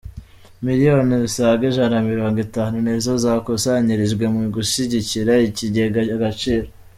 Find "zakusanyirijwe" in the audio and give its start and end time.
3.23-4.25